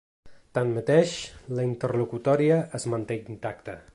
Tanmateix, 0.57 1.11
la 1.59 1.67
interlocutòria 1.73 2.57
es 2.81 2.91
manté 2.95 3.21
intacta. 3.37 3.81